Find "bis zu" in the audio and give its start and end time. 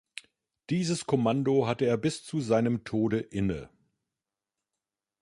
1.95-2.41